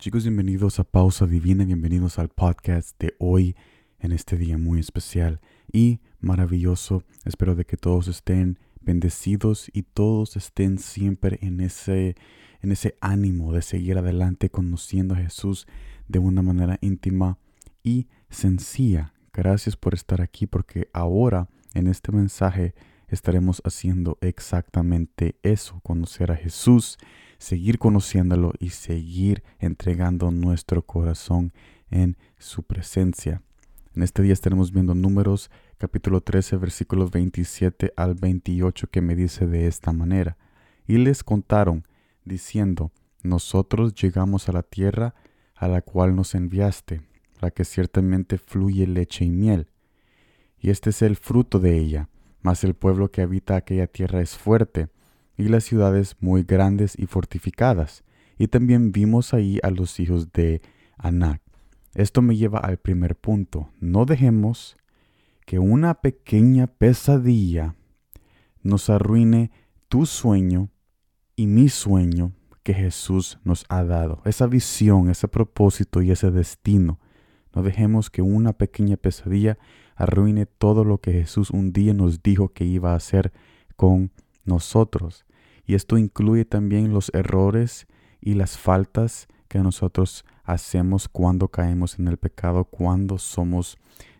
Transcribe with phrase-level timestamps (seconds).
[0.00, 3.54] Chicos, bienvenidos a Pausa Divina, bienvenidos al podcast de hoy
[3.98, 7.04] en este día muy especial y maravilloso.
[7.26, 12.16] Espero de que todos estén bendecidos y todos estén siempre en ese
[12.62, 15.66] en ese ánimo de seguir adelante conociendo a Jesús
[16.08, 17.36] de una manera íntima
[17.82, 19.12] y sencilla.
[19.34, 22.74] Gracias por estar aquí porque ahora en este mensaje
[23.08, 26.96] estaremos haciendo exactamente eso, conocer a Jesús
[27.40, 31.52] seguir conociéndolo y seguir entregando nuestro corazón
[31.90, 33.42] en su presencia.
[33.94, 39.46] En este día estaremos viendo números capítulo 13 versículos 27 al 28 que me dice
[39.46, 40.36] de esta manera.
[40.86, 41.88] Y les contaron,
[42.26, 45.14] diciendo, nosotros llegamos a la tierra
[45.54, 47.00] a la cual nos enviaste,
[47.40, 49.66] la que ciertamente fluye leche y miel.
[50.60, 52.10] Y este es el fruto de ella,
[52.42, 54.88] mas el pueblo que habita aquella tierra es fuerte,
[55.40, 58.04] y las ciudades muy grandes y fortificadas.
[58.38, 60.62] Y también vimos ahí a los hijos de
[60.96, 61.42] Anac.
[61.94, 63.70] Esto me lleva al primer punto.
[63.80, 64.76] No dejemos
[65.46, 67.74] que una pequeña pesadilla
[68.62, 69.50] nos arruine
[69.88, 70.68] tu sueño
[71.34, 74.22] y mi sueño que Jesús nos ha dado.
[74.24, 77.00] Esa visión, ese propósito y ese destino.
[77.54, 79.58] No dejemos que una pequeña pesadilla
[79.96, 83.32] arruine todo lo que Jesús un día nos dijo que iba a hacer
[83.76, 84.12] con
[84.44, 85.24] nosotros.
[85.70, 87.86] Y esto incluye también los errores
[88.20, 93.78] y las faltas que nosotros hacemos cuando caemos en el pecado, cuando somos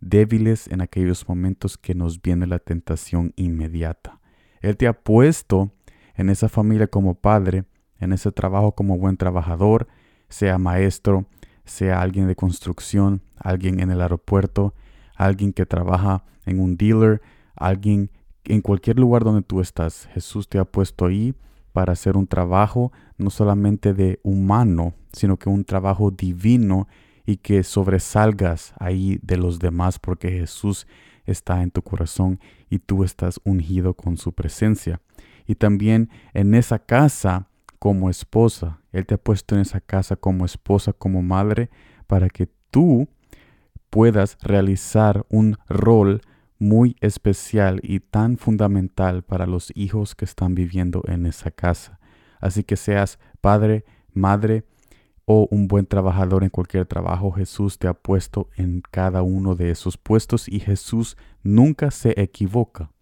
[0.00, 4.20] débiles en aquellos momentos que nos viene la tentación inmediata.
[4.60, 5.72] Él te ha puesto
[6.14, 7.64] en esa familia como padre,
[7.98, 9.88] en ese trabajo como buen trabajador,
[10.28, 11.26] sea maestro,
[11.64, 14.76] sea alguien de construcción, alguien en el aeropuerto,
[15.16, 17.20] alguien que trabaja en un dealer,
[17.56, 18.12] alguien
[18.44, 21.34] en cualquier lugar donde tú estás, Jesús te ha puesto ahí
[21.72, 26.88] para hacer un trabajo no solamente de humano, sino que un trabajo divino
[27.24, 30.86] y que sobresalgas ahí de los demás porque Jesús
[31.24, 35.00] está en tu corazón y tú estás ungido con su presencia.
[35.46, 40.44] Y también en esa casa como esposa, Él te ha puesto en esa casa como
[40.44, 41.70] esposa, como madre,
[42.06, 43.08] para que tú
[43.90, 46.22] puedas realizar un rol
[46.62, 51.98] muy especial y tan fundamental para los hijos que están viviendo en esa casa.
[52.40, 54.64] Así que seas padre, madre
[55.24, 59.72] o un buen trabajador en cualquier trabajo, Jesús te ha puesto en cada uno de
[59.72, 62.92] esos puestos y Jesús nunca se equivoca.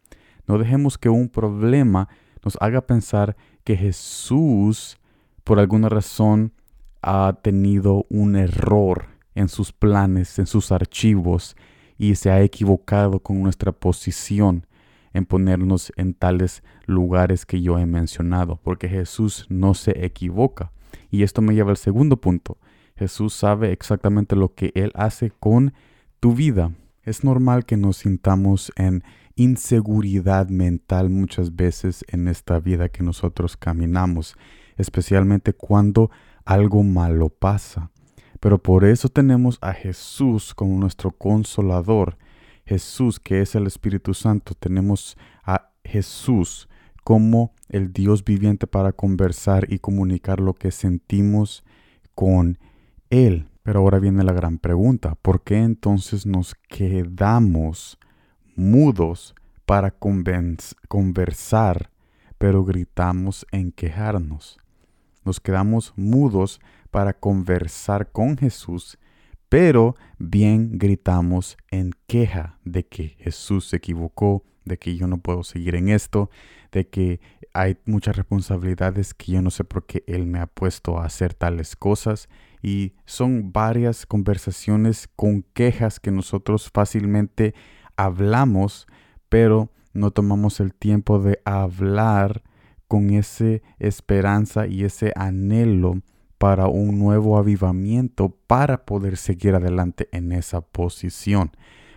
[0.47, 2.09] No dejemos que un problema
[2.43, 4.97] nos haga pensar que Jesús
[5.45, 6.55] por alguna razón
[7.03, 9.05] ha tenido un error
[9.35, 11.57] en sus planes, en sus archivos,
[12.01, 14.67] y se ha equivocado con nuestra posición
[15.13, 20.73] en ponernos en tales lugares que yo he mencionado, porque Jesús no se equivoca.
[21.11, 22.57] Y esto me lleva al segundo punto.
[22.97, 25.75] Jesús sabe exactamente lo que Él hace con
[26.21, 26.73] tu vida.
[27.03, 33.59] Es normal que nos sintamos en inseguridad mental muchas veces en esta vida que nosotros
[33.59, 34.37] caminamos,
[34.79, 36.11] especialmente cuando
[36.47, 37.91] algo malo pasa.
[38.41, 42.17] Pero por eso tenemos a Jesús como nuestro consolador.
[42.65, 44.55] Jesús, que es el Espíritu Santo.
[44.55, 46.69] Tenemos a Jesús
[47.05, 51.65] como el Dios viviente para conversar y comunicar lo que sentimos
[52.15, 52.59] con
[53.11, 53.47] Él.
[53.63, 55.17] Pero ahora viene la gran pregunta.
[55.21, 57.99] ¿Por qué entonces nos quedamos
[58.57, 59.35] mudos
[59.67, 61.91] para conversar,
[62.39, 64.59] pero gritamos en quejarnos?
[65.25, 68.99] Nos quedamos mudos para conversar con Jesús,
[69.49, 75.43] pero bien gritamos en queja de que Jesús se equivocó, de que yo no puedo
[75.43, 76.31] seguir en esto,
[76.73, 77.21] de que
[77.53, 81.35] hay muchas responsabilidades que yo no sé por qué Él me ha puesto a hacer
[81.35, 82.29] tales cosas.
[82.63, 87.55] Y son varias conversaciones con quejas que nosotros fácilmente
[87.97, 88.87] hablamos,
[89.29, 92.43] pero no tomamos el tiempo de hablar
[92.87, 96.03] con esa esperanza y ese anhelo
[96.41, 101.51] para un nuevo avivamiento para poder seguir adelante en esa posición.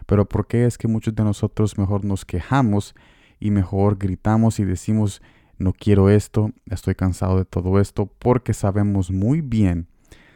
[0.06, 2.94] Pero ¿por qué es que muchos de nosotros mejor nos quejamos
[3.40, 5.22] y mejor gritamos y decimos
[5.58, 8.08] no quiero esto, estoy cansado de todo esto?
[8.20, 9.88] Porque sabemos muy bien,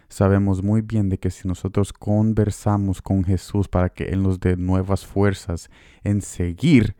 [0.07, 4.55] sabemos muy bien de que si nosotros conversamos con Jesús para que Él nos dé
[4.55, 5.69] nuevas fuerzas
[6.05, 6.95] en seguir,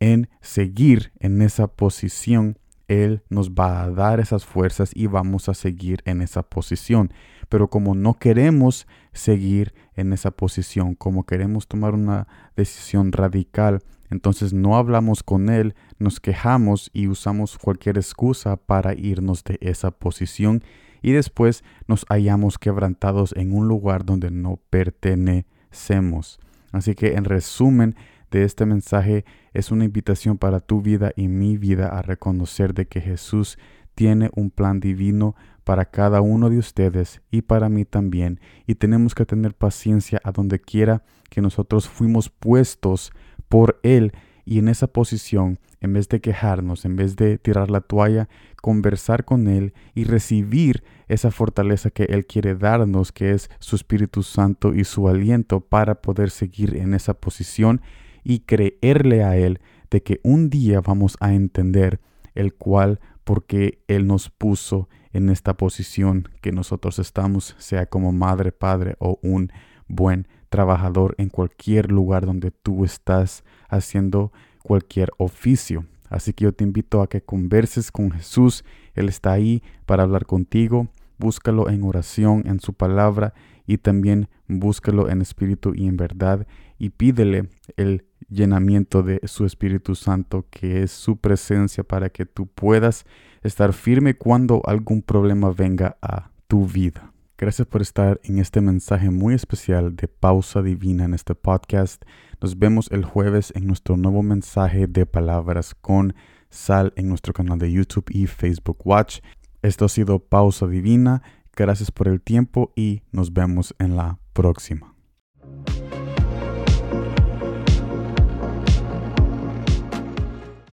[0.00, 2.56] en seguir en esa posición,
[2.88, 7.12] él nos va a dar esas fuerzas y vamos a seguir en esa posición.
[7.48, 13.80] Pero como no queremos seguir en esa posición, como queremos tomar una decisión radical,
[14.10, 19.90] entonces no hablamos con Él, nos quejamos y usamos cualquier excusa para irnos de esa
[19.90, 20.62] posición
[21.02, 26.38] y después nos hallamos quebrantados en un lugar donde no pertenecemos.
[26.72, 27.96] Así que en resumen
[28.30, 32.86] de este mensaje es una invitación para tu vida y mi vida a reconocer de
[32.86, 33.58] que Jesús
[33.94, 35.34] tiene un plan divino
[35.64, 38.40] para cada uno de ustedes y para mí también.
[38.66, 43.10] Y tenemos que tener paciencia a donde quiera que nosotros fuimos puestos
[43.48, 44.12] por Él.
[44.44, 48.28] Y en esa posición, en vez de quejarnos, en vez de tirar la toalla,
[48.62, 54.22] conversar con Él y recibir esa fortaleza que Él quiere darnos, que es su Espíritu
[54.22, 57.80] Santo y su aliento para poder seguir en esa posición
[58.28, 62.00] y creerle a Él de que un día vamos a entender
[62.34, 68.50] el cual porque Él nos puso en esta posición que nosotros estamos, sea como madre,
[68.50, 69.52] padre o un
[69.86, 74.32] buen trabajador en cualquier lugar donde tú estás haciendo
[74.64, 75.86] cualquier oficio.
[76.10, 78.64] Así que yo te invito a que converses con Jesús.
[78.94, 80.88] Él está ahí para hablar contigo.
[81.16, 83.34] Búscalo en oración, en su palabra
[83.68, 86.46] y también búscalo en espíritu y en verdad
[86.78, 92.46] y pídele el llenamiento de su Espíritu Santo, que es su presencia para que tú
[92.46, 93.04] puedas
[93.42, 97.12] estar firme cuando algún problema venga a tu vida.
[97.38, 102.02] Gracias por estar en este mensaje muy especial de pausa divina en este podcast.
[102.40, 106.14] Nos vemos el jueves en nuestro nuevo mensaje de palabras con
[106.48, 109.20] sal en nuestro canal de YouTube y Facebook Watch.
[109.60, 111.22] Esto ha sido pausa divina.
[111.54, 114.95] Gracias por el tiempo y nos vemos en la próxima.